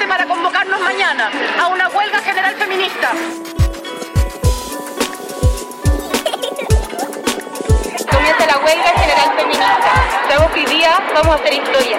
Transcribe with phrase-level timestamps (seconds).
[0.00, 3.12] suficiente para convocarnos mañana a una huelga general feminista.
[8.10, 9.90] Comienza la huelga general feminista.
[10.28, 11.98] Sabemos que hoy día vamos a hacer historia.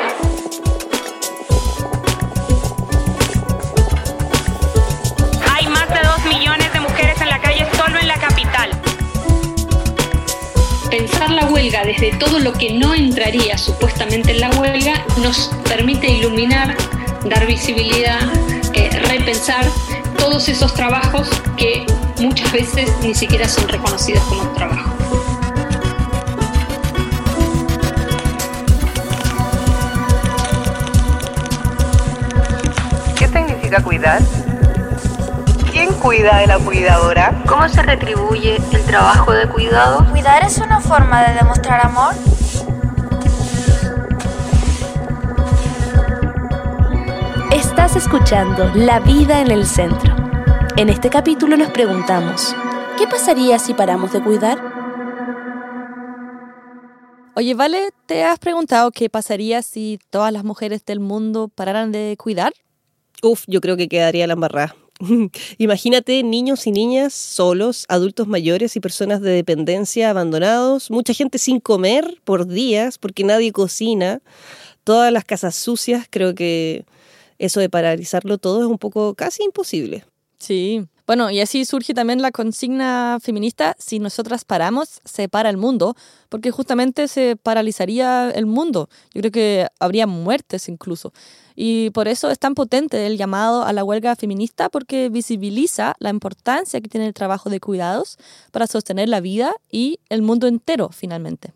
[5.54, 8.72] Hay más de dos millones de mujeres en la calle solo en la capital.
[10.90, 16.08] Pensar la huelga desde todo lo que no entraría supuestamente en la huelga nos permite
[16.08, 16.76] iluminar,
[17.26, 18.20] dar visibilidad,
[18.74, 19.66] eh, repensar
[20.18, 21.86] todos esos trabajos que
[22.20, 24.90] muchas veces ni siquiera son reconocidos como trabajo.
[33.18, 34.22] ¿Qué significa cuidar?
[35.72, 37.42] ¿Quién cuida de la cuidadora?
[37.48, 40.06] ¿Cómo se retribuye el trabajo de cuidado?
[40.12, 42.14] ¿Cuidar es una forma de demostrar amor?
[47.92, 50.16] Estás escuchando La vida en el centro.
[50.78, 52.56] En este capítulo nos preguntamos,
[52.98, 54.64] ¿qué pasaría si paramos de cuidar?
[57.36, 62.16] Oye, Vale, ¿te has preguntado qué pasaría si todas las mujeres del mundo pararan de
[62.18, 62.54] cuidar?
[63.24, 64.74] Uf, yo creo que quedaría la embarrada.
[65.58, 71.60] Imagínate niños y niñas solos, adultos mayores y personas de dependencia abandonados, mucha gente sin
[71.60, 74.22] comer por días porque nadie cocina,
[74.86, 76.86] todas las casas sucias, creo que
[77.42, 80.06] eso de paralizarlo todo es un poco casi imposible.
[80.38, 80.88] Sí.
[81.06, 85.96] Bueno, y así surge también la consigna feminista, si nosotras paramos, se para el mundo,
[86.30, 88.88] porque justamente se paralizaría el mundo.
[89.14, 91.14] Yo creo que habría muertes incluso.
[91.56, 96.10] Y por eso es tan potente el llamado a la huelga feminista, porque visibiliza la
[96.10, 98.18] importancia que tiene el trabajo de cuidados
[98.52, 101.54] para sostener la vida y el mundo entero finalmente.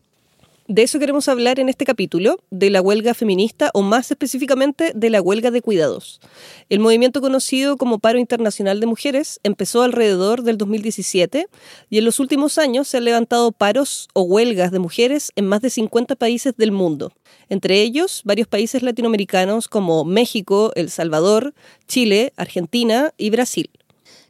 [0.67, 5.11] De eso queremos hablar en este capítulo, de la huelga feminista o más específicamente de
[5.11, 6.19] la huelga de cuidados.
[6.69, 11.45] El movimiento conocido como Paro Internacional de Mujeres empezó alrededor del 2017
[11.91, 15.61] y en los últimos años se han levantado paros o huelgas de mujeres en más
[15.61, 17.13] de 50 países del mundo,
[17.47, 21.53] entre ellos varios países latinoamericanos como México, El Salvador,
[21.87, 23.69] Chile, Argentina y Brasil.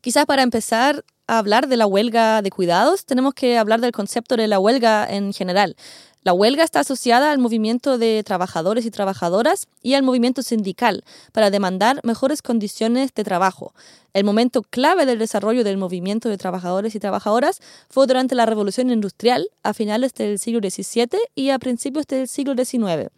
[0.02, 4.36] Quizás para empezar a hablar de la huelga de cuidados, tenemos que hablar del concepto
[4.36, 5.78] de la huelga en general.
[6.26, 11.52] La huelga está asociada al movimiento de trabajadores y trabajadoras y al movimiento sindical para
[11.52, 13.76] demandar mejores condiciones de trabajo.
[14.12, 18.90] El momento clave del desarrollo del movimiento de trabajadores y trabajadoras fue durante la Revolución
[18.90, 23.12] Industrial a finales del siglo XVII y a principios del siglo XIX.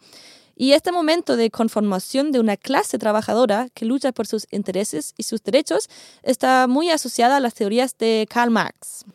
[0.54, 5.22] Y este momento de conformación de una clase trabajadora que lucha por sus intereses y
[5.22, 5.88] sus derechos
[6.22, 9.06] está muy asociada a las teorías de Karl Marx.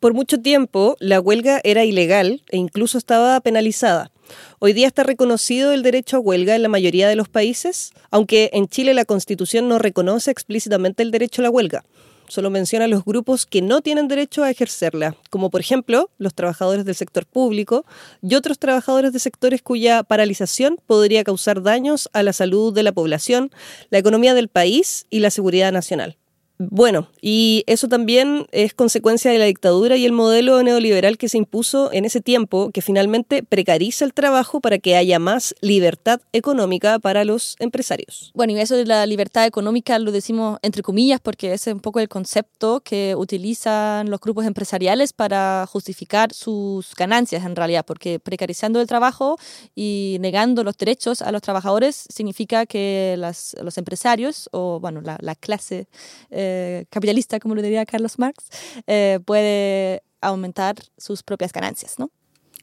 [0.00, 4.12] Por mucho tiempo, la huelga era ilegal e incluso estaba penalizada.
[4.60, 8.50] Hoy día está reconocido el derecho a huelga en la mayoría de los países, aunque
[8.52, 11.84] en Chile la Constitución no reconoce explícitamente el derecho a la huelga.
[12.28, 16.84] Solo menciona los grupos que no tienen derecho a ejercerla, como por ejemplo los trabajadores
[16.84, 17.84] del sector público
[18.22, 22.92] y otros trabajadores de sectores cuya paralización podría causar daños a la salud de la
[22.92, 23.50] población,
[23.90, 26.18] la economía del país y la seguridad nacional.
[26.60, 31.38] Bueno, y eso también es consecuencia de la dictadura y el modelo neoliberal que se
[31.38, 36.98] impuso en ese tiempo, que finalmente precariza el trabajo para que haya más libertad económica
[36.98, 38.32] para los empresarios.
[38.34, 41.80] Bueno, y eso de la libertad económica lo decimos entre comillas porque ese es un
[41.80, 48.18] poco el concepto que utilizan los grupos empresariales para justificar sus ganancias en realidad, porque
[48.18, 49.38] precarizando el trabajo
[49.76, 55.18] y negando los derechos a los trabajadores significa que las, los empresarios o, bueno, la,
[55.20, 55.86] la clase...
[56.30, 56.47] Eh,
[56.90, 58.44] capitalista, como lo diría Carlos Marx,
[58.86, 62.10] eh, puede aumentar sus propias ganancias, ¿no?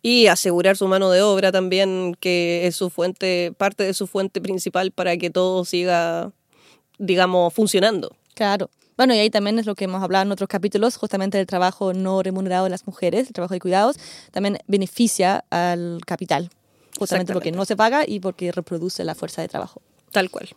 [0.02, 4.40] Y asegurar su mano de obra también, que es su fuente, parte de su fuente
[4.40, 6.32] principal para que todo siga,
[7.00, 8.16] digamos, funcionando.
[8.36, 8.70] Claro.
[8.98, 11.94] Bueno, y ahí también es lo que hemos hablado en otros capítulos, justamente del trabajo
[11.94, 13.98] no remunerado de las mujeres, el trabajo de cuidados,
[14.32, 16.50] también beneficia al capital,
[16.98, 19.82] justamente porque no se paga y porque reproduce la fuerza de trabajo.
[20.16, 20.48] Tal cual.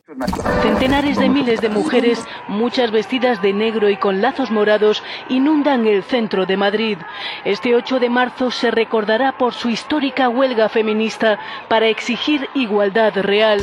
[0.62, 6.04] Centenares de miles de mujeres, muchas vestidas de negro y con lazos morados, inundan el
[6.04, 6.96] centro de Madrid.
[7.44, 13.60] Este 8 de marzo se recordará por su histórica huelga feminista para exigir igualdad real.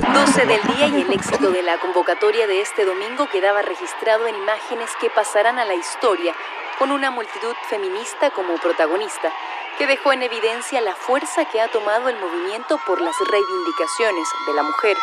[0.00, 4.34] 12 del día y el éxito de la convocatoria de este domingo quedaba registrado en
[4.36, 6.32] imágenes que pasarán a la historia,
[6.78, 9.30] con una multitud feminista como protagonista,
[9.76, 14.54] que dejó en evidencia la fuerza que ha tomado el movimiento por las reivindicaciones de
[14.54, 14.96] la mujer.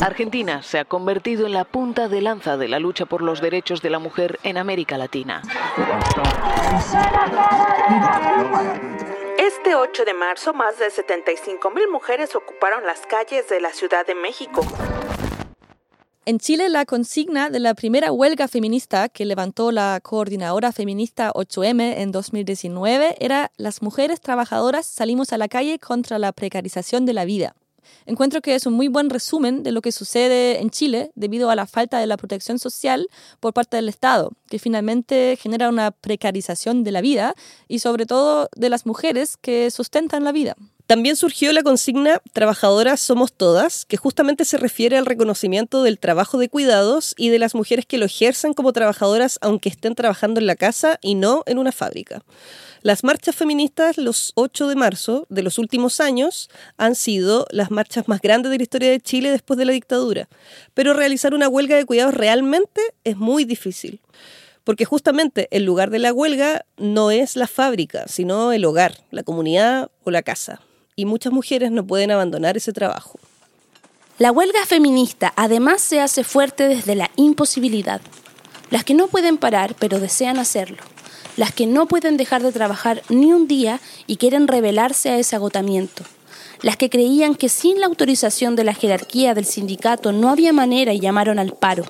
[0.00, 3.82] Argentina se ha convertido en la punta de lanza de la lucha por los derechos
[3.82, 5.42] de la mujer en América Latina.
[9.42, 14.06] Este 8 de marzo, más de 75 mil mujeres ocuparon las calles de la Ciudad
[14.06, 14.64] de México.
[16.24, 21.94] En Chile, la consigna de la primera huelga feminista que levantó la coordinadora feminista 8M
[21.96, 27.24] en 2019 era Las mujeres trabajadoras salimos a la calle contra la precarización de la
[27.24, 27.56] vida.
[28.06, 31.56] Encuentro que es un muy buen resumen de lo que sucede en Chile debido a
[31.56, 33.08] la falta de la protección social
[33.40, 37.34] por parte del Estado, que finalmente genera una precarización de la vida
[37.68, 40.56] y sobre todo de las mujeres que sustentan la vida.
[40.92, 46.36] También surgió la consigna Trabajadoras somos todas, que justamente se refiere al reconocimiento del trabajo
[46.36, 50.46] de cuidados y de las mujeres que lo ejercen como trabajadoras aunque estén trabajando en
[50.46, 52.22] la casa y no en una fábrica.
[52.82, 58.06] Las marchas feministas los 8 de marzo de los últimos años han sido las marchas
[58.06, 60.28] más grandes de la historia de Chile después de la dictadura,
[60.74, 64.02] pero realizar una huelga de cuidados realmente es muy difícil
[64.62, 69.22] porque justamente el lugar de la huelga no es la fábrica, sino el hogar, la
[69.22, 70.60] comunidad o la casa
[70.96, 73.18] y muchas mujeres no pueden abandonar ese trabajo.
[74.18, 78.00] La huelga feminista además se hace fuerte desde la imposibilidad.
[78.70, 80.78] Las que no pueden parar pero desean hacerlo.
[81.36, 85.34] Las que no pueden dejar de trabajar ni un día y quieren rebelarse a ese
[85.34, 86.04] agotamiento.
[86.60, 90.92] Las que creían que sin la autorización de la jerarquía del sindicato no había manera
[90.92, 91.84] y llamaron al paro.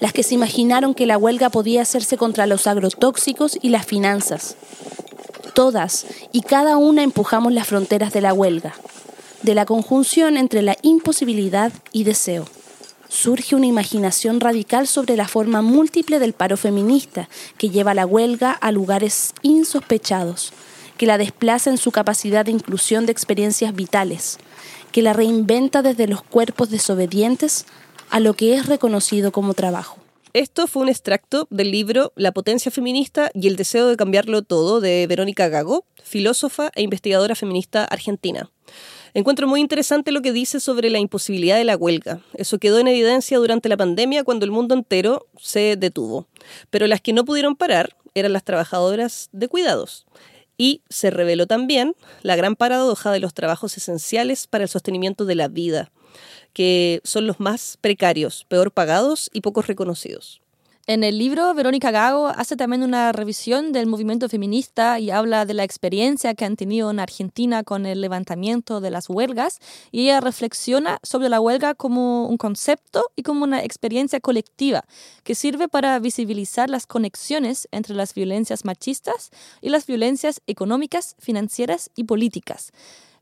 [0.00, 4.56] Las que se imaginaron que la huelga podía hacerse contra los agrotóxicos y las finanzas.
[5.56, 8.74] Todas y cada una empujamos las fronteras de la huelga,
[9.40, 12.44] de la conjunción entre la imposibilidad y deseo.
[13.08, 18.52] Surge una imaginación radical sobre la forma múltiple del paro feminista que lleva la huelga
[18.52, 20.52] a lugares insospechados,
[20.98, 24.36] que la desplaza en su capacidad de inclusión de experiencias vitales,
[24.92, 27.64] que la reinventa desde los cuerpos desobedientes
[28.10, 30.05] a lo que es reconocido como trabajo.
[30.36, 34.82] Esto fue un extracto del libro La potencia feminista y el deseo de cambiarlo todo
[34.82, 38.50] de Verónica Gago, filósofa e investigadora feminista argentina.
[39.14, 42.20] Encuentro muy interesante lo que dice sobre la imposibilidad de la huelga.
[42.34, 46.28] Eso quedó en evidencia durante la pandemia cuando el mundo entero se detuvo.
[46.68, 50.04] Pero las que no pudieron parar eran las trabajadoras de cuidados.
[50.58, 55.34] Y se reveló también la gran paradoja de los trabajos esenciales para el sostenimiento de
[55.34, 55.90] la vida,
[56.56, 60.40] que son los más precarios, peor pagados y pocos reconocidos.
[60.86, 65.52] En el libro, Verónica Gago hace también una revisión del movimiento feminista y habla de
[65.52, 69.58] la experiencia que han tenido en Argentina con el levantamiento de las huelgas
[69.92, 74.86] y ella reflexiona sobre la huelga como un concepto y como una experiencia colectiva
[75.24, 79.28] que sirve para visibilizar las conexiones entre las violencias machistas
[79.60, 82.72] y las violencias económicas, financieras y políticas.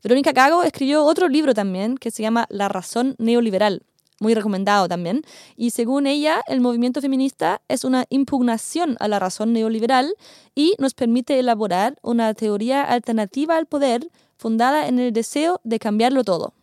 [0.05, 3.81] Verónica Cago escribió otro libro también que se llama La razón neoliberal,
[4.19, 5.23] muy recomendado también,
[5.55, 10.13] y según ella, el movimiento feminista es una impugnación a la razón neoliberal
[10.53, 14.07] y nos permite elaborar una teoría alternativa al poder
[14.37, 16.53] fundada en el deseo de cambiarlo todo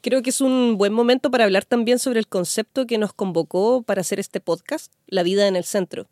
[0.00, 3.82] creo que es un buen momento para hablar también sobre el concepto que nos convocó
[3.82, 6.06] para hacer este podcast, la vida en el centro.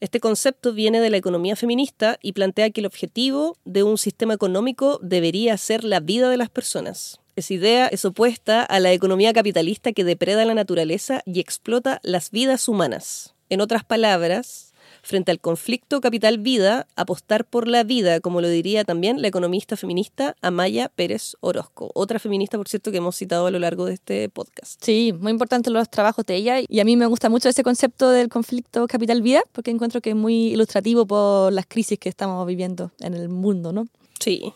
[0.00, 4.34] Este concepto viene de la economía feminista y plantea que el objetivo de un sistema
[4.34, 7.20] económico debería ser la vida de las personas.
[7.36, 12.30] Esa idea es opuesta a la economía capitalista que depreda la naturaleza y explota las
[12.30, 13.34] vidas humanas.
[13.50, 14.72] En otras palabras,
[15.06, 20.36] frente al conflicto capital-vida, apostar por la vida, como lo diría también la economista feminista
[20.42, 24.28] Amaya Pérez Orozco, otra feminista, por cierto, que hemos citado a lo largo de este
[24.28, 24.82] podcast.
[24.84, 28.10] Sí, muy importante los trabajos de ella y a mí me gusta mucho ese concepto
[28.10, 32.90] del conflicto capital-vida porque encuentro que es muy ilustrativo por las crisis que estamos viviendo
[33.00, 33.86] en el mundo, ¿no?
[34.18, 34.52] Sí.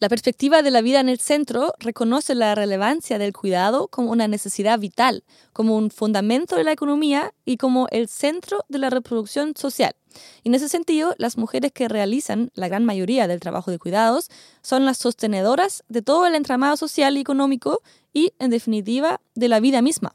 [0.00, 4.28] La perspectiva de la vida en el centro reconoce la relevancia del cuidado como una
[4.28, 9.54] necesidad vital, como un fundamento de la economía y como el centro de la reproducción
[9.54, 9.94] social.
[10.42, 14.30] En ese sentido, las mujeres que realizan la gran mayoría del trabajo de cuidados
[14.62, 17.82] son las sostenedoras de todo el entramado social y económico
[18.14, 20.14] y, en definitiva, de la vida misma.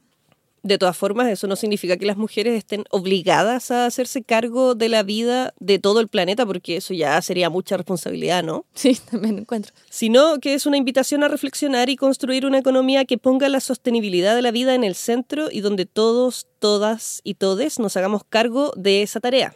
[0.66, 4.88] De todas formas, eso no significa que las mujeres estén obligadas a hacerse cargo de
[4.88, 8.64] la vida de todo el planeta, porque eso ya sería mucha responsabilidad, ¿no?
[8.74, 9.72] Sí, también encuentro.
[9.90, 14.34] Sino que es una invitación a reflexionar y construir una economía que ponga la sostenibilidad
[14.34, 18.72] de la vida en el centro y donde todos, todas y todes nos hagamos cargo
[18.76, 19.54] de esa tarea.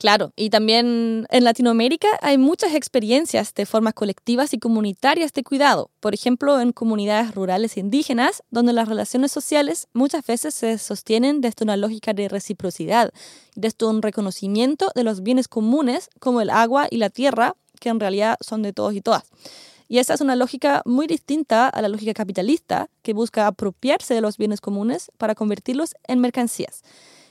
[0.00, 5.90] Claro, y también en Latinoamérica hay muchas experiencias de formas colectivas y comunitarias de cuidado,
[6.00, 11.42] por ejemplo en comunidades rurales e indígenas, donde las relaciones sociales muchas veces se sostienen
[11.42, 13.12] desde una lógica de reciprocidad,
[13.56, 18.00] desde un reconocimiento de los bienes comunes como el agua y la tierra, que en
[18.00, 19.24] realidad son de todos y todas.
[19.86, 24.22] Y esa es una lógica muy distinta a la lógica capitalista, que busca apropiarse de
[24.22, 26.80] los bienes comunes para convertirlos en mercancías.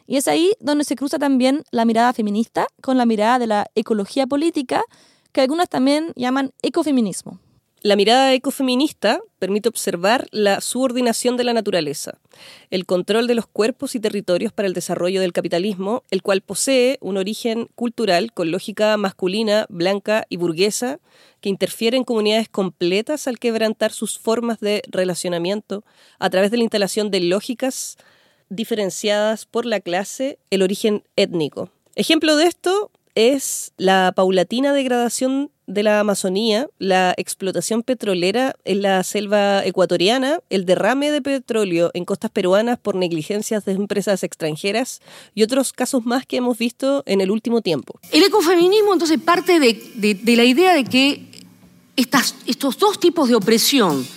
[0.10, 3.70] Y es ahí donde se cruza también la mirada feminista con la mirada de la
[3.76, 4.82] ecología política,
[5.32, 7.40] que algunas también llaman ecofeminismo.
[7.84, 12.18] La mirada ecofeminista permite observar la subordinación de la naturaleza,
[12.72, 16.98] el control de los cuerpos y territorios para el desarrollo del capitalismo, el cual posee
[17.02, 21.00] un origen cultural con lógica masculina, blanca y burguesa,
[21.40, 25.84] que interfiere en comunidades completas al quebrantar sus formas de relacionamiento
[26.18, 27.98] a través de la instalación de lógicas
[28.50, 31.70] diferenciadas por la clase, el origen étnico.
[31.96, 39.04] Ejemplo de esto es la paulatina degradación de la Amazonía, la explotación petrolera en la
[39.04, 45.02] selva ecuatoriana, el derrame de petróleo en costas peruanas por negligencias de empresas extranjeras
[45.36, 48.00] y otros casos más que hemos visto en el último tiempo.
[48.12, 51.26] El ecofeminismo entonces parte de, la idea de que
[51.96, 54.08] estas, estos dos tipos de opresión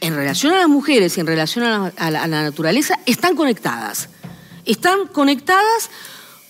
[0.00, 4.08] en relación a las mujeres y en relación a la naturaleza están conectadas.
[4.64, 5.90] Están conectadas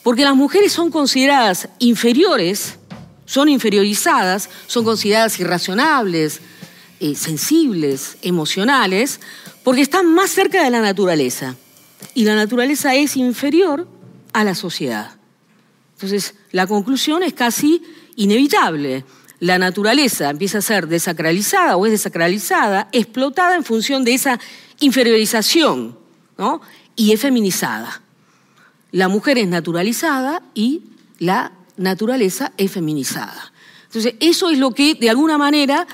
[0.02, 2.78] porque las mujeres son consideradas inferiores
[3.30, 6.40] son inferiorizadas, son consideradas irracionables,
[6.98, 9.20] eh, sensibles, emocionales,
[9.62, 11.54] porque están más cerca de la naturaleza.
[12.14, 13.86] Y la naturaleza es inferior
[14.32, 15.12] a la sociedad.
[15.92, 17.80] Entonces, la conclusión es casi
[18.16, 19.04] inevitable.
[19.40, 24.38] La naturaleza empieza a ser desacralizada o es desacralizada, explotada en función de esa
[24.80, 25.98] inferiorización.
[26.94, 28.02] Y es feminizada.
[28.92, 30.82] La mujer es naturalizada y
[31.18, 33.52] la naturaleza es feminizada.
[33.84, 35.86] Entonces, eso es lo que, de alguna manera,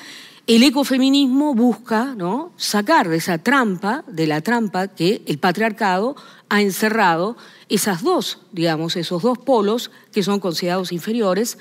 [0.46, 2.52] el ecofeminismo busca ¿no?
[2.56, 6.16] sacar de esa trampa, de la trampa que el patriarcado
[6.48, 7.36] ha encerrado
[7.68, 11.58] esas dos, digamos, esos dos polos que son considerados inferiores,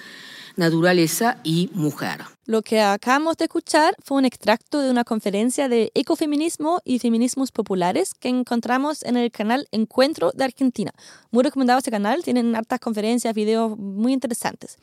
[0.55, 2.21] naturaleza y mujer.
[2.47, 7.51] Lo que acabamos de escuchar fue un extracto de una conferencia de ecofeminismo y feminismos
[7.51, 10.91] populares que encontramos en el canal Encuentro de Argentina.
[11.31, 14.77] Muy recomendado este canal, tienen hartas conferencias, videos muy interesantes.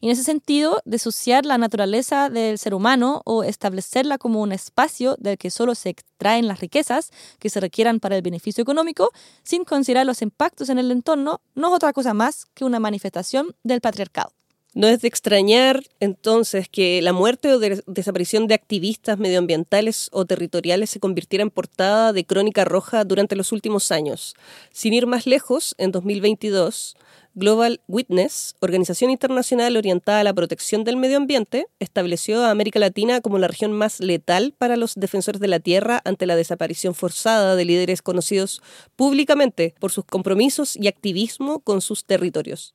[0.00, 5.16] Y en ese sentido, desociar la naturaleza del ser humano o establecerla como un espacio
[5.18, 9.10] del que solo se extraen las riquezas que se requieran para el beneficio económico,
[9.42, 13.56] sin considerar los impactos en el entorno, no es otra cosa más que una manifestación
[13.64, 14.37] del patriarcado.
[14.74, 20.90] No es de extrañar entonces que la muerte o desaparición de activistas medioambientales o territoriales
[20.90, 24.36] se convirtiera en portada de crónica roja durante los últimos años.
[24.70, 26.96] Sin ir más lejos, en 2022,
[27.34, 33.22] Global Witness, organización internacional orientada a la protección del medio ambiente, estableció a América Latina
[33.22, 37.56] como la región más letal para los defensores de la tierra ante la desaparición forzada
[37.56, 38.60] de líderes conocidos
[38.96, 42.74] públicamente por sus compromisos y activismo con sus territorios.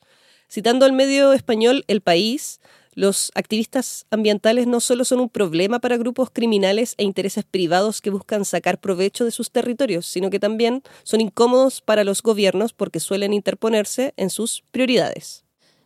[0.54, 2.62] Citando al medio español El País,
[2.94, 8.12] los activistas ambientales no solo son un problema para grupos criminales e intereses privados que
[8.12, 13.00] buscan sacar provecho de sus territorios, sino que también son incómodos para los gobiernos porque
[13.00, 15.43] suelen interponerse en sus prioridades.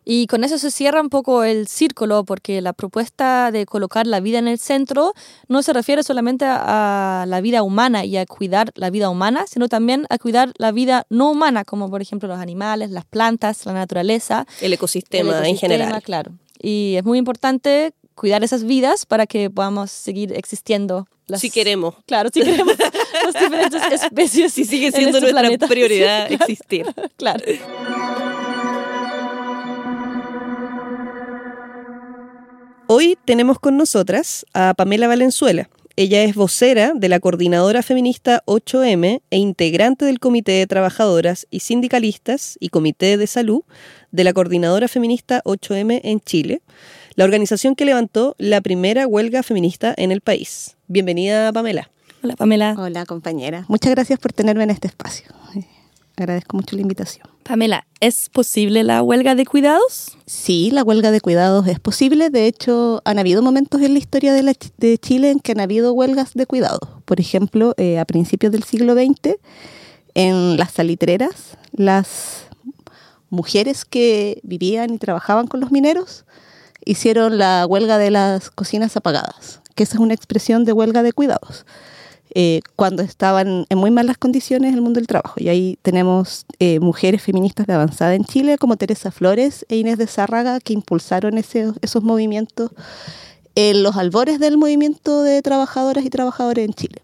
[0.10, 4.22] Y con eso se cierra un poco el círculo, porque la propuesta de colocar la
[4.22, 5.14] vida en el centro
[5.50, 9.68] no se refiere solamente a la vida humana y a cuidar la vida humana, sino
[9.68, 13.74] también a cuidar la vida no humana, como por ejemplo los animales, las plantas, la
[13.74, 14.48] naturaleza.
[14.62, 16.02] El ecosistema, en general.
[16.02, 16.32] Claro.
[16.58, 21.06] Y es muy importante cuidar esas vidas para que podamos seguir existiendo.
[21.36, 21.96] si queremos.
[22.06, 22.78] Claro, si queremos
[23.26, 24.54] las diferentes especies.
[24.54, 26.86] Si sigue siendo este nuestra prioridad existir.
[27.18, 27.44] Claro.
[32.90, 35.70] Hoy tenemos con nosotras a Pamela Valenzuela.
[35.98, 41.60] Ella es vocera de la Coordinadora Feminista 8M e integrante del Comité de Trabajadoras y
[41.60, 43.64] Sindicalistas y Comité de Salud
[44.12, 46.62] de la Coordinadora Feminista 8M en Chile,
[47.16, 50.78] la organización que levantó la primera huelga feminista en el país.
[50.88, 51.92] Bienvenida, Pamela.
[52.24, 52.74] Hola, Pamela.
[52.78, 53.66] Hola, compañera.
[53.68, 55.26] Muchas gracias por tenerme en este espacio.
[56.18, 57.28] Agradezco mucho la invitación.
[57.44, 60.18] Pamela, ¿es posible la huelga de cuidados?
[60.26, 62.32] Sí, la huelga de cuidados es posible.
[62.32, 66.34] De hecho, han habido momentos en la historia de, Chile en que han habido huelgas
[66.34, 66.90] de cuidados.
[67.06, 69.36] Por ejemplo, eh, a principios del siglo XX,
[70.16, 72.48] en las salitreras, las
[73.30, 76.26] mujeres que vivían y trabajaban con los mineros
[76.84, 81.14] hicieron la huelga de las cocinas apagadas, que esa es una expresión de huelga de
[81.14, 81.66] cuidados.
[82.40, 85.34] Eh, cuando estaban en muy malas condiciones el mundo del trabajo.
[85.38, 89.98] Y ahí tenemos eh, mujeres feministas de avanzada en Chile, como Teresa Flores e Inés
[89.98, 92.70] de Zárraga, que impulsaron esos movimientos
[93.56, 97.02] en los albores del movimiento de trabajadoras y trabajadores en Chile.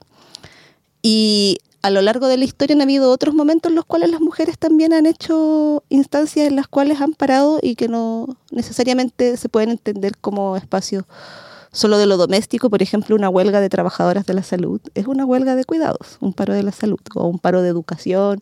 [1.02, 4.22] Y a lo largo de la historia han habido otros momentos en los cuales las
[4.22, 9.50] mujeres también han hecho instancias en las cuales han parado y que no necesariamente se
[9.50, 11.06] pueden entender como espacios
[11.74, 15.26] solo de lo doméstico, por ejemplo, una huelga de trabajadoras de la salud es una
[15.26, 18.42] huelga de cuidados, un paro de la salud o un paro de educación.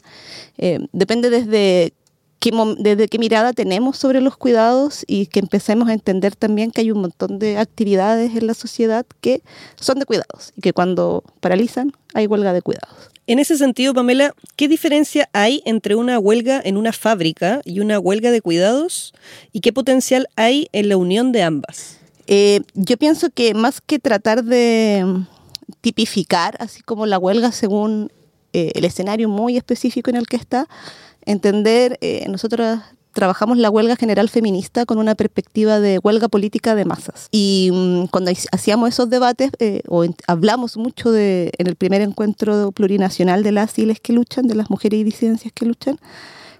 [0.59, 1.93] Eh, depende desde
[2.39, 6.81] qué, desde qué mirada tenemos sobre los cuidados y que empecemos a entender también que
[6.81, 9.41] hay un montón de actividades en la sociedad que
[9.77, 13.09] son de cuidados y que cuando paralizan hay huelga de cuidados.
[13.27, 17.97] En ese sentido, Pamela, ¿qué diferencia hay entre una huelga en una fábrica y una
[17.97, 19.13] huelga de cuidados?
[19.53, 22.00] ¿Y qué potencial hay en la unión de ambas?
[22.28, 25.25] Eh, yo pienso que más que tratar de
[25.82, 28.12] tipificar, así como la huelga según
[28.54, 30.68] eh, el escenario muy específico en el que está,
[31.25, 32.80] entender, eh, nosotros
[33.13, 37.28] trabajamos la huelga general feminista con una perspectiva de huelga política de masas.
[37.32, 42.72] Y mm, cuando hacíamos esos debates, eh, o hablamos mucho de, en el primer encuentro
[42.72, 46.00] plurinacional de las ILES que luchan, de las mujeres y disidencias que luchan,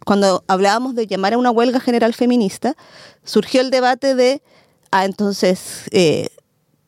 [0.06, 2.75] cuando hablábamos de llamar a una huelga general feminista,
[3.24, 4.41] surgió el debate de,
[4.91, 6.29] ah, entonces, eh,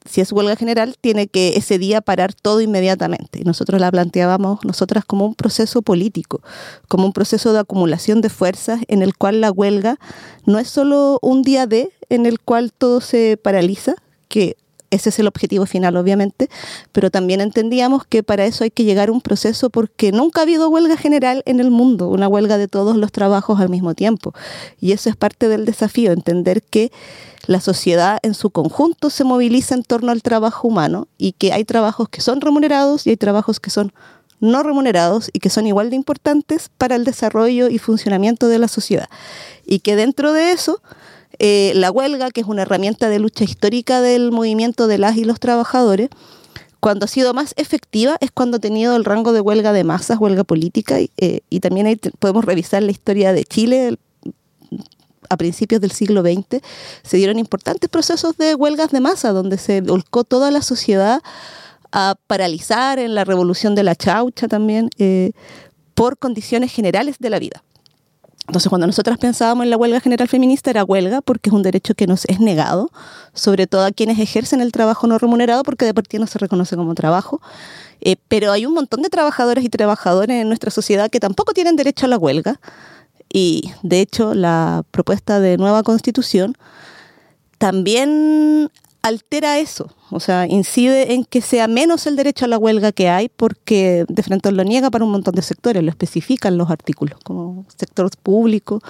[0.05, 3.39] si es huelga general, tiene que ese día parar todo inmediatamente.
[3.39, 6.41] Y nosotros la planteábamos nosotras como un proceso político,
[6.88, 10.00] como un proceso de acumulación de fuerzas en el cual la huelga
[10.45, 13.95] no es solo un día de en el cual todo se paraliza,
[14.27, 14.57] que
[14.93, 16.50] ese es el objetivo final, obviamente,
[16.91, 20.43] pero también entendíamos que para eso hay que llegar a un proceso porque nunca ha
[20.43, 24.33] habido huelga general en el mundo, una huelga de todos los trabajos al mismo tiempo.
[24.79, 26.91] Y eso es parte del desafío, entender que
[27.47, 31.65] la sociedad en su conjunto se moviliza en torno al trabajo humano y que hay
[31.65, 33.93] trabajos que son remunerados y hay trabajos que son
[34.39, 38.67] no remunerados y que son igual de importantes para el desarrollo y funcionamiento de la
[38.67, 39.09] sociedad.
[39.65, 40.81] Y que dentro de eso,
[41.45, 45.25] eh, la huelga, que es una herramienta de lucha histórica del movimiento de las y
[45.25, 46.07] los trabajadores,
[46.79, 50.19] cuando ha sido más efectiva es cuando ha tenido el rango de huelga de masas,
[50.19, 53.97] huelga política, y, eh, también ahí podemos revisar la historia de Chile,
[55.29, 56.62] a principios del siglo XX,
[57.03, 61.21] se dieron importantes procesos de huelgas de masa, donde se volcó toda la sociedad
[61.91, 65.33] a paralizar en la revolución de la chaucha también, eh,
[65.93, 67.63] por condiciones generales de la vida.
[68.48, 71.96] Entonces, cuando nosotras pensábamos en la huelga general feminista, era huelga porque es un derecho
[71.96, 72.92] que nos es negado,
[73.34, 76.75] sobre todo a quienes ejercen el trabajo no remunerado, porque de partida no se reconoce
[76.75, 77.42] como trabajo.
[78.01, 81.77] Eh, pero hay un montón de trabajadoras y trabajadores en nuestra sociedad que tampoco tienen
[81.77, 82.60] derecho a la huelga.
[83.32, 86.58] Y de hecho la propuesta de nueva constitución
[87.58, 88.70] también
[89.03, 93.09] altera eso, o sea, incide en que sea menos el derecho a la huelga que
[93.09, 97.20] hay porque de frente lo niega para un montón de sectores, lo especifican los artículos,
[97.24, 98.81] como sector público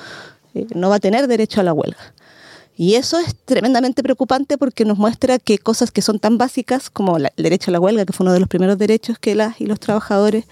[0.54, 2.14] eh, no va a tener derecho a la huelga.
[2.76, 7.18] Y eso es tremendamente preocupante porque nos muestra que cosas que son tan básicas como
[7.18, 9.66] el derecho a la huelga, que fue uno de los primeros derechos que las y
[9.66, 10.46] los trabajadores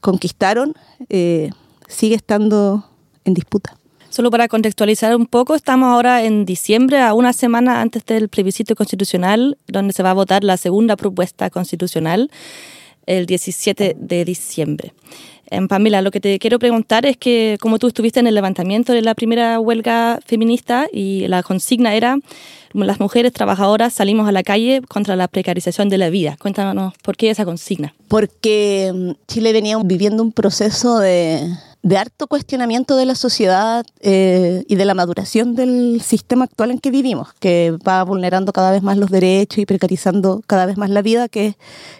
[0.00, 0.74] conquistaron,
[1.08, 1.50] eh,
[1.88, 2.88] sigue estando
[3.24, 3.77] en disputa.
[4.18, 8.74] Solo para contextualizar un poco, estamos ahora en diciembre, a una semana antes del plebiscito
[8.74, 12.28] constitucional, donde se va a votar la segunda propuesta constitucional
[13.06, 14.92] el 17 de diciembre.
[15.48, 18.92] Em, Pamela, lo que te quiero preguntar es que como tú estuviste en el levantamiento
[18.92, 22.18] de la primera huelga feminista y la consigna era
[22.72, 26.36] las mujeres trabajadoras salimos a la calle contra la precarización de la vida.
[26.40, 27.94] Cuéntanos por qué esa consigna.
[28.08, 31.48] Porque mm, Chile venía viviendo un proceso de
[31.82, 36.78] de harto cuestionamiento de la sociedad eh, y de la maduración del sistema actual en
[36.78, 40.90] que vivimos, que va vulnerando cada vez más los derechos y precarizando cada vez más
[40.90, 41.56] la vida, que,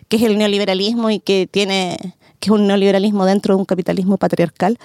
[0.09, 1.97] que es el neoliberalismo y que tiene
[2.41, 4.79] que es un neoliberalismo dentro de un capitalismo patriarcal.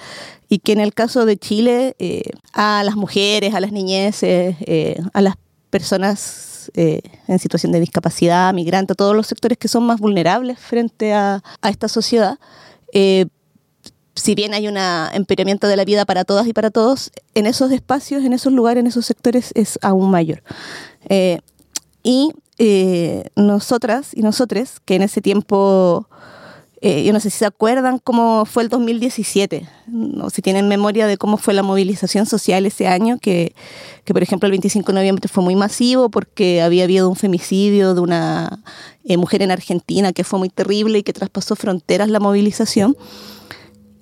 [0.48, 5.00] Y que en el caso de Chile eh, a las mujeres, a las niñeces, eh,
[5.12, 5.34] a las
[5.70, 11.42] personas en situación de discapacidad, migrantes, todos los sectores que son más vulnerables frente a,
[11.60, 12.38] a esta sociedad,
[14.16, 17.72] si bien hay un empeoramiento de la vida para todas y para todos, en esos
[17.72, 20.42] espacios, en esos lugares, en esos sectores es aún mayor.
[21.08, 21.40] Eh,
[22.02, 26.08] y eh, nosotras y nosotres, que en ese tiempo,
[26.80, 29.68] eh, yo no sé si se acuerdan cómo fue el 2017,
[30.22, 33.52] o si tienen memoria de cómo fue la movilización social ese año, que,
[34.04, 37.94] que por ejemplo el 25 de noviembre fue muy masivo porque había habido un femicidio
[37.94, 38.62] de una
[39.18, 42.96] mujer en Argentina que fue muy terrible y que traspasó fronteras la movilización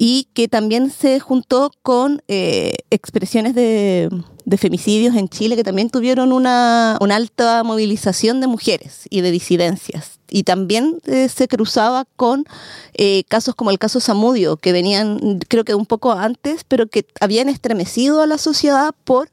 [0.05, 4.11] y que también se juntó con eh, expresiones de,
[4.59, 10.19] femicidios en Chile que también tuvieron una, alta movilización de mujeres y de disidencias.
[10.29, 12.47] Y también eh, se cruzaba con
[12.95, 17.07] eh, casos como el caso Samudio, que venían creo que un poco antes, pero que
[17.21, 19.31] habían estremecido a la sociedad por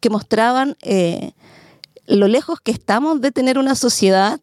[0.00, 0.76] que mostraban
[2.06, 4.40] lo lejos que estamos de tener una sociedad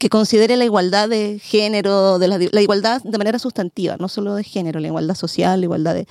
[0.00, 4.42] que considere la igualdad de género, de la, igualdad de manera sustantiva, no solo de
[4.42, 6.06] género, la igualdad social, la igualdad de,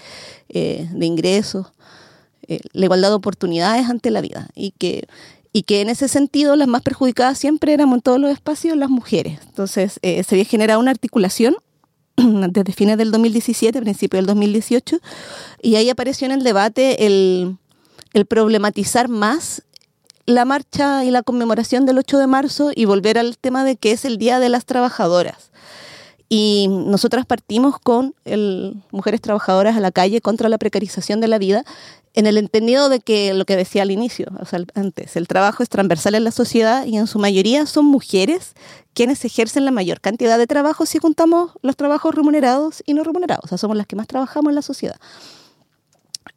[0.49, 1.65] eh, ingresos,
[2.47, 4.47] eh, la igualdad de oportunidades ante la vida.
[4.53, 5.07] Y que,
[5.53, 9.39] en ese sentido las más perjudicadas siempre éramos en todos los espacios las mujeres.
[9.47, 11.55] Entonces eh, se había generado una articulación
[12.15, 14.99] desde fines del 2017, principio del 2018,
[15.63, 17.57] y ahí apareció en el debate el
[18.27, 19.63] problematizar más
[20.29, 23.91] la marcha y la conmemoración del 8 de marzo y volver al tema de que
[23.91, 25.51] es el Día de las Trabajadoras.
[26.29, 28.13] Y nosotras partimos con
[28.91, 31.63] Mujeres Trabajadoras a la calle contra la precarización de la vida,
[32.13, 35.63] en el entendido de que lo que decía al inicio, o sea, antes, el trabajo
[35.63, 38.53] es transversal en la sociedad y en su mayoría son mujeres
[38.93, 43.45] quienes ejercen la mayor cantidad de trabajo si juntamos los trabajos remunerados y no remunerados.
[43.45, 44.97] O sea, somos las que más trabajamos en la sociedad.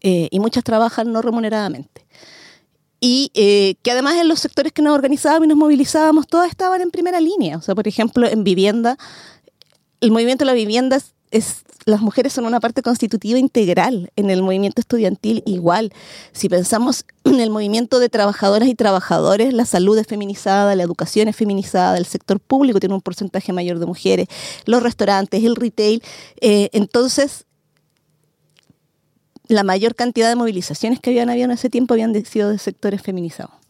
[0.00, 2.06] Eh, y muchas trabajan no remuneradamente
[3.04, 6.80] y eh, que además en los sectores que nos organizábamos y nos movilizábamos, todas estaban
[6.82, 7.56] en primera línea.
[7.56, 8.96] O sea, por ejemplo, en vivienda,
[10.00, 11.00] el movimiento de la vivienda
[11.32, 15.92] es, las mujeres son una parte constitutiva integral en el movimiento estudiantil igual.
[16.30, 21.26] Si pensamos en el movimiento de trabajadoras y trabajadores, la salud es feminizada, la educación
[21.26, 24.28] es feminizada, el sector público tiene un porcentaje mayor de mujeres,
[24.64, 26.04] los restaurantes, el retail.
[26.40, 27.46] Eh, entonces,
[29.52, 33.02] la mayor cantidad de movilizaciones que habían habido en ese tiempo habían sido de sectores
[33.02, 33.62] feminizados.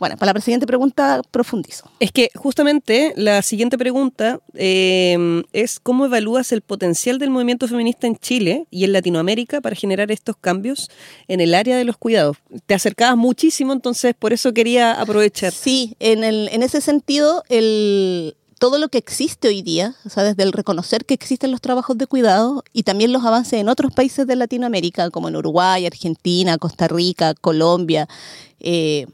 [0.00, 1.90] Bueno, para la siguiente pregunta profundizo.
[2.00, 8.06] Es que justamente la siguiente pregunta eh, es cómo evalúas el potencial del movimiento feminista
[8.06, 10.90] en Chile y en Latinoamérica para generar estos cambios
[11.28, 12.38] en el área de los cuidados.
[12.64, 15.52] Te acercabas muchísimo, entonces por eso quería aprovechar.
[15.52, 20.22] Sí, en, el, en ese sentido, el, todo lo que existe hoy día, o sea,
[20.22, 23.90] desde el reconocer que existen los trabajos de cuidado y también los avances en otros
[23.94, 28.06] países de Latinoamérica, como en Uruguay, Argentina, Costa Rica, Colombia,
[28.60, 29.06] eh,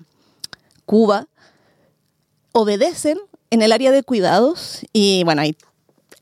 [0.84, 1.28] Cuba,
[2.50, 3.18] obedecen
[3.50, 5.56] en el área de cuidados y bueno, hay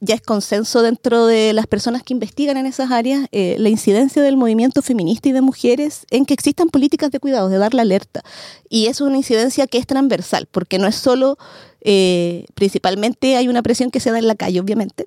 [0.05, 4.23] ya es consenso dentro de las personas que investigan en esas áreas eh, la incidencia
[4.23, 7.83] del movimiento feminista y de mujeres en que existan políticas de cuidados, de dar la
[7.83, 8.23] alerta.
[8.69, 11.39] Y es una incidencia que es transversal, porque no es solo,
[11.85, 15.07] eh, principalmente hay una presión que se da en la calle, obviamente,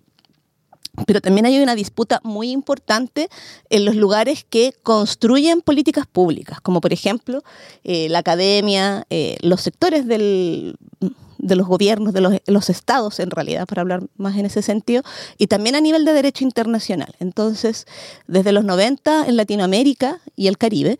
[1.05, 3.29] pero también hay una disputa muy importante
[3.69, 7.43] en los lugares que construyen políticas públicas, como por ejemplo
[7.83, 9.05] eh, la academia,
[9.41, 14.61] los sectores de los gobiernos, de los, estados en realidad, para hablar más en ese
[14.61, 15.03] sentido,
[15.37, 17.13] y también a nivel de derecho internacional.
[17.19, 17.85] Entonces,
[18.27, 20.99] desde los 90 en Latinoamérica y el Caribe,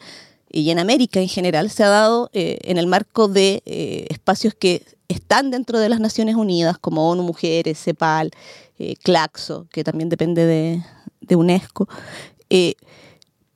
[0.49, 4.53] y en América en general, se ha dado eh, en el marco de eh, espacios
[4.53, 8.31] que están dentro de las Naciones Unidas, como ONU Mujeres, CEPAL,
[8.79, 11.87] eh, CLACSO, que también depende de, UNESCO,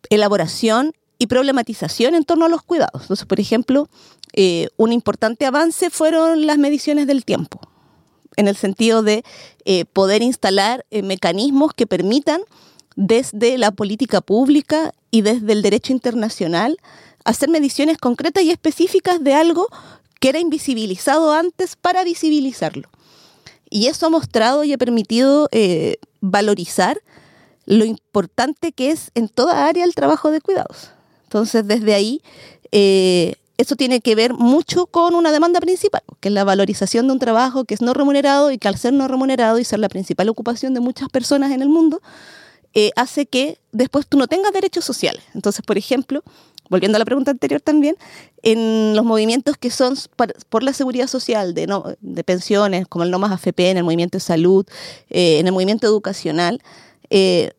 [0.09, 3.03] elaboración y problematización en torno a los cuidados.
[3.03, 3.87] Entonces, por ejemplo,
[4.33, 7.59] eh, un importante avance fueron las mediciones del tiempo,
[8.37, 9.23] en el sentido de
[9.65, 12.41] eh, poder instalar eh, mecanismos que permitan
[12.95, 16.77] desde la política pública y desde el derecho internacional
[17.23, 19.67] hacer mediciones concretas y específicas de algo
[20.21, 22.87] que era invisibilizado antes para visibilizarlo.
[23.69, 25.49] Y eso ha mostrado y ha permitido
[26.21, 27.01] valorizar
[27.65, 30.91] lo importante que es en toda área el trabajo de cuidados.
[31.23, 32.21] Entonces, desde ahí
[33.61, 37.19] eso tiene que ver mucho con una demanda principal, que es la valorización de un
[37.19, 40.29] trabajo que es no remunerado y que al ser no remunerado y ser la principal
[40.29, 42.01] ocupación de muchas personas en el mundo,
[42.73, 45.23] eh, hace que después tú no tengas derechos sociales.
[45.35, 46.23] Entonces, por ejemplo,
[46.71, 47.97] volviendo a la pregunta anterior también,
[48.43, 49.95] en los movimientos que son
[50.49, 53.83] por la seguridad social, de, no, de pensiones, como el No Más AFP, en el
[53.83, 54.65] movimiento de salud,
[55.09, 56.61] eh, en el movimiento educacional,
[57.09, 57.51] eh,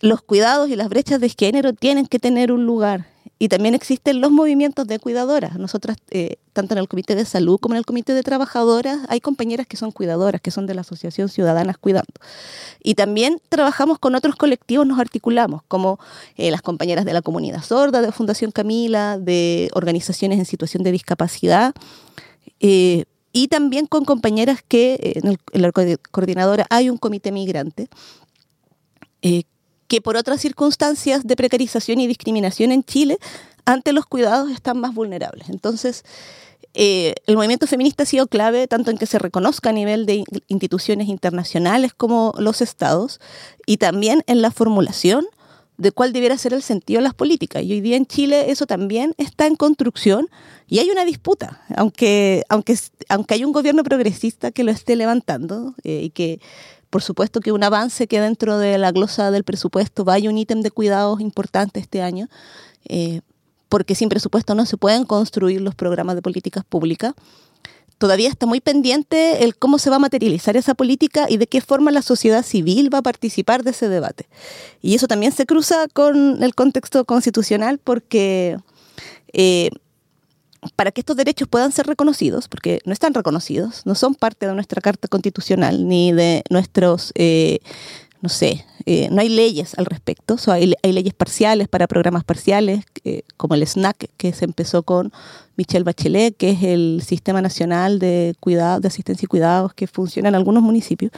[0.00, 4.20] los cuidados y las brechas de género tienen que tener un lugar y también existen
[4.20, 5.58] los movimientos de cuidadoras.
[5.58, 9.20] Nosotras, eh, tanto en el Comité de Salud como en el Comité de Trabajadoras, hay
[9.20, 12.14] compañeras que son cuidadoras, que son de la Asociación Ciudadanas Cuidando.
[12.82, 15.98] Y también trabajamos con otros colectivos, nos articulamos, como
[16.36, 20.92] eh, las compañeras de la comunidad sorda, de Fundación Camila, de organizaciones en situación de
[20.92, 21.74] discapacidad.
[22.60, 25.70] Eh, y también con compañeras que en, en, la
[26.10, 27.88] coordinadora hay un comité migrante
[29.88, 33.18] que por otras circunstancias de precarización y discriminación en Chile,
[33.64, 35.48] ante los cuidados están más vulnerables.
[35.48, 36.04] Entonces,
[36.74, 40.24] eh, el movimiento feminista ha sido clave tanto en que se reconozca a nivel de
[40.48, 43.20] instituciones internacionales como los estados
[43.64, 45.26] y también en la formulación
[45.78, 47.62] de cuál debiera ser el sentido de las políticas.
[47.62, 50.28] Y hoy día en Chile eso también está en construcción
[50.68, 52.76] y hay una disputa, aunque, aunque,
[53.08, 56.40] aunque hay un gobierno progresista que lo esté levantando eh, y que
[56.90, 60.62] por supuesto que un avance que dentro de la glosa del presupuesto vaya un ítem
[60.62, 62.28] de cuidados importante este año,
[62.88, 63.20] eh,
[63.68, 67.14] porque sin presupuesto no se pueden construir los programas de políticas públicas.
[67.98, 71.62] Todavía está muy pendiente el cómo se va a materializar esa política y de qué
[71.62, 74.28] forma la sociedad civil va a participar de ese debate.
[74.82, 78.58] Y eso también se cruza con el contexto constitucional porque
[79.32, 79.70] eh,
[80.74, 84.54] para que estos derechos puedan ser reconocidos, porque no están reconocidos, no son parte de
[84.54, 87.60] nuestra Carta Constitucional ni de nuestros, eh,
[88.20, 92.84] no sé, eh, no hay leyes al respecto, hay, leyes parciales para programas parciales,
[93.36, 95.12] como el SNAC, que se empezó con
[95.56, 100.28] Michelle Bachelet, que es el Sistema Nacional de, cuidado, de Asistencia y Cuidados que funciona
[100.28, 101.12] en algunos municipios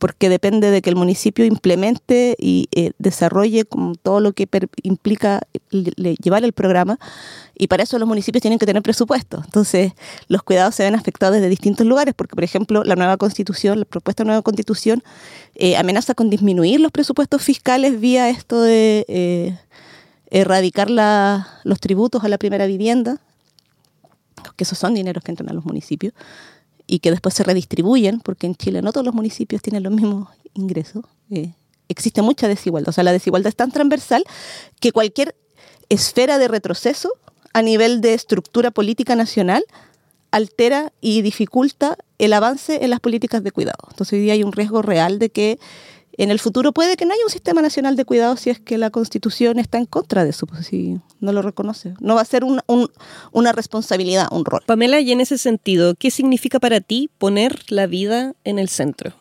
[0.00, 3.66] porque depende de que el municipio implemente y eh, desarrolle
[4.02, 4.48] todo lo que
[4.82, 6.98] implica llevar el programa
[7.54, 9.42] y para eso los municipios tienen que tener presupuesto.
[9.44, 9.92] Entonces,
[10.28, 13.84] los cuidados se ven afectados desde distintos lugares, porque, por ejemplo, la nueva constitución, la
[13.84, 15.02] propuesta de nueva constitución,
[15.54, 19.58] eh, amenaza con disminuir los presupuestos fiscales vía esto de eh,
[20.30, 23.20] erradicar los tributos a la primera vivienda,
[24.56, 26.14] que esos son dineros que entran a los municipios
[26.90, 30.28] y que después se redistribuyen, porque en Chile no todos los municipios tienen los mismos
[30.54, 31.04] ingresos.
[31.30, 31.54] Eh,
[31.88, 32.88] existe mucha desigualdad.
[32.88, 34.24] O sea, la desigualdad es tan transversal
[34.80, 35.36] que cualquier
[35.88, 37.12] esfera de retroceso
[37.52, 39.62] a nivel de estructura política nacional
[40.32, 43.78] altera y dificulta el avance en las políticas de cuidado.
[43.90, 45.60] Entonces hoy día hay un riesgo real de que
[46.12, 48.78] en el futuro puede que no haya un sistema nacional de cuidado si es que
[48.78, 51.94] la Constitución está en contra de eso, pues, si no lo reconoce.
[52.00, 54.62] No va a ser una responsabilidad, un rol.
[54.66, 59.12] Pamela, y en ese sentido, ¿qué significa para ti poner la vida en el centro?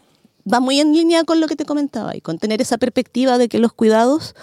[0.51, 3.49] Va muy en línea con lo que te comentaba y con tener esa perspectiva de
[3.49, 4.35] que los cuidados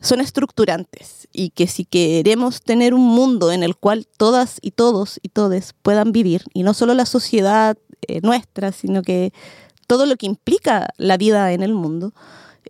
[0.00, 5.18] son estructurantes y que si queremos tener un mundo en el cual todas y todos
[5.22, 9.32] y todes puedan vivir, y no solo la sociedad eh, nuestra, sino que
[9.88, 12.12] todo lo que implica la vida en el mundo,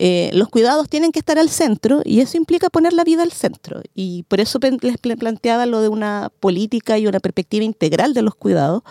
[0.00, 3.32] eh, los cuidados tienen que estar al centro y eso implica poner la vida al
[3.32, 3.82] centro.
[3.94, 8.36] Y por eso les planteaba lo de una política y una perspectiva integral de los
[8.36, 8.82] cuidados,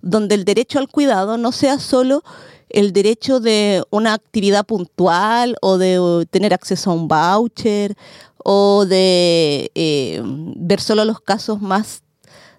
[0.00, 2.24] donde el derecho al cuidado no sea solo
[2.70, 7.94] el derecho de una actividad puntual o de tener acceso a un voucher
[8.38, 12.03] o de eh, ver solo los casos más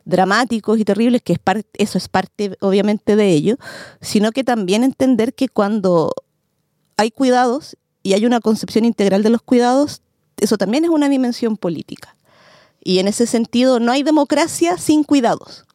[0.05, 1.39] dramáticos y terribles, que es
[1.73, 3.57] eso es parte obviamente de ello,
[4.01, 6.13] sino que también entender que cuando
[6.97, 10.01] hay cuidados y hay una concepción integral de los cuidados,
[10.37, 12.15] eso también es una dimensión política.
[12.83, 15.65] Y en ese sentido no hay democracia sin cuidados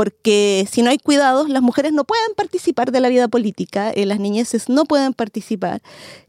[0.00, 4.06] porque si no hay cuidados, las mujeres no pueden participar de la vida política, eh,
[4.06, 5.82] las niñeces no pueden participar.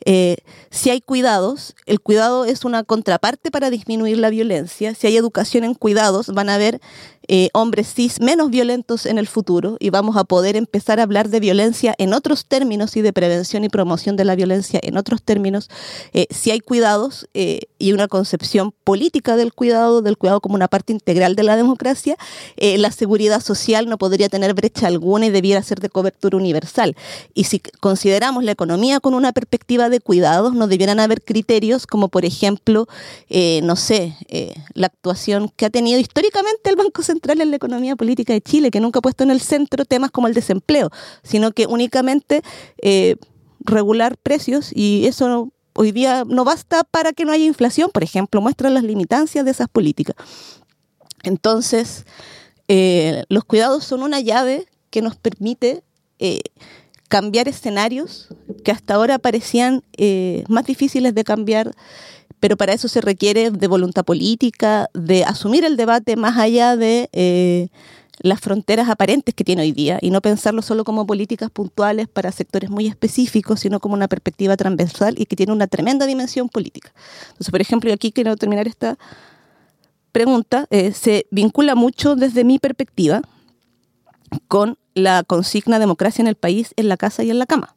[0.04, 4.94] Eh, si hay cuidados, el cuidado es una contraparte para disminuir la violencia.
[4.94, 6.82] Si hay educación en cuidados, van a haber
[7.28, 11.30] eh, hombres cis menos violentos en el futuro y vamos a poder empezar a hablar
[11.30, 15.22] de violencia en otros términos y de prevención y promoción de la violencia en otros
[15.22, 15.70] términos.
[16.30, 21.36] si hay cuidados y una concepción política del cuidado, del cuidado como una parte integral
[21.36, 22.18] de la democracia,
[22.58, 26.96] la seguridad social social no podría tener brecha alguna y debiera ser de cobertura universal.
[27.34, 32.08] Y si consideramos la economía con una perspectiva de cuidados, no debieran haber criterios como,
[32.08, 32.88] por ejemplo,
[33.30, 37.56] eh, no sé, eh, la actuación que ha tenido históricamente el Banco Central en la
[37.56, 40.90] economía política de Chile, que nunca ha puesto en el centro temas como el desempleo,
[41.24, 42.42] sino que únicamente
[42.82, 43.18] eh,
[43.60, 48.42] regular precios y eso hoy día no basta para que no haya inflación, por ejemplo,
[48.42, 50.16] muestra las limitancias de esas políticas.
[51.24, 52.06] Entonces,
[52.68, 55.84] eh, los cuidados son una llave que nos permite
[56.20, 56.42] eh,
[57.08, 58.30] cambiar escenarios
[58.64, 59.84] que hasta ahora parecían
[60.48, 61.74] más difíciles de cambiar,
[62.42, 67.70] pero para eso se requiere de voluntad política, de asumir el debate más allá de
[68.20, 72.32] las fronteras aparentes que tiene hoy día y no pensarlo solo como políticas puntuales para
[72.32, 76.92] sectores muy específicos, sino como una perspectiva transversal y que tiene una tremenda dimensión política.
[77.30, 78.98] Entonces, por ejemplo, y aquí quiero terminar esta
[80.12, 83.22] pregunta eh, se vincula mucho desde mi perspectiva
[84.48, 87.76] con la consigna democracia en el país, en la casa y en la cama.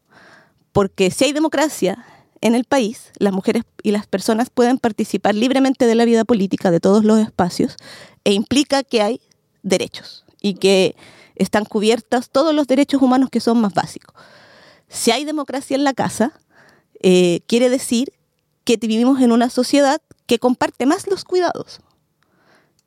[0.72, 2.05] Porque si hay democracia
[2.44, 6.70] en el país, las mujeres y las personas pueden participar libremente de la vida política
[6.70, 7.76] de todos los espacios
[8.22, 9.22] e implica que hay
[9.62, 10.94] derechos y que
[11.37, 14.14] están cubiertos todos los derechos humanos que son más básicos.
[14.88, 16.38] Si hay democracia en la casa,
[17.00, 18.12] eh, quiere decir
[18.64, 21.80] que vivimos en una sociedad que comparte más los cuidados,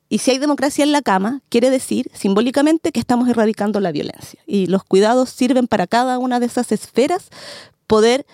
[0.08, 4.40] y si hay democracia en la cama, quiere decir simbólicamente que estamos erradicando la violencia.
[4.46, 7.28] Y los cuidados sirven para cada una de esas esferas
[7.86, 8.24] poder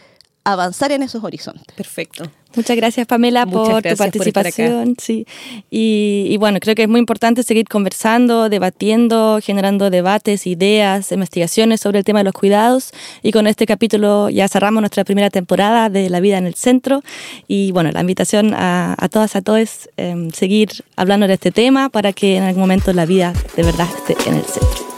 [0.44, 1.74] avanzar en esos horizontes.
[1.74, 2.24] Perfecto.
[2.56, 4.94] Muchas gracias Pamela por tu participación.
[5.00, 5.26] sí.
[5.70, 11.98] Y, bueno, creo que es muy importante seguir conversando, debatiendo, generando debates, ideas, investigaciones sobre
[11.98, 12.92] el tema de los cuidados.
[13.22, 17.02] Y con este capítulo ya cerramos nuestra primera temporada de La vida en el centro.
[17.48, 21.88] Y bueno, la invitación a, todas, a todos, es em, seguir hablando de este tema
[21.88, 24.93] para que en algún momento la vida de verdad esté en el centro.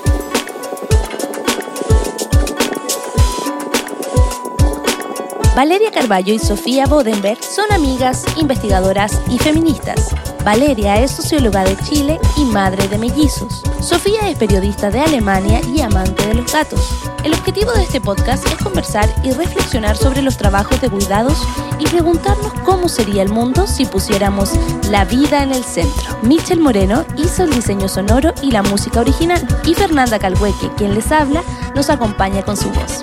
[5.57, 10.15] Valeria Carballo y Sofía Bodenberg son amigas, investigadoras y feministas.
[10.45, 13.63] Valeria es socióloga de Chile y madre de mellizos.
[13.81, 16.99] Sofía es periodista de Alemania y amante de los gatos.
[17.25, 21.43] El objetivo de este podcast es conversar y reflexionar sobre los trabajos de cuidados
[21.79, 24.51] y preguntarnos cómo sería el mundo si pusiéramos
[24.91, 26.19] la vida en el centro.
[26.21, 31.11] Michel Moreno hizo el diseño sonoro y la música original y Fernanda Calhueque, quien les
[31.11, 31.43] habla,
[31.75, 33.01] nos acompaña con su voz.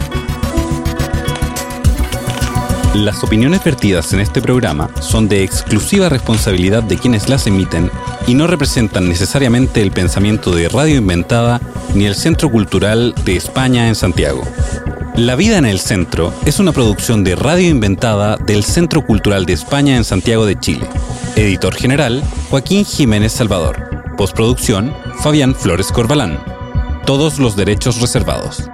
[2.93, 7.89] Las opiniones vertidas en este programa son de exclusiva responsabilidad de quienes las emiten
[8.27, 11.59] y no representan necesariamente el pensamiento de Radio Inventada
[11.95, 14.43] ni el Centro Cultural de España en Santiago.
[15.15, 19.53] La vida en el centro es una producción de Radio Inventada del Centro Cultural de
[19.53, 20.87] España en Santiago de Chile.
[21.35, 23.89] Editor general, Joaquín Jiménez Salvador.
[24.17, 26.39] Postproducción, Fabián Flores Corbalán.
[27.07, 28.69] Todos los derechos reservados.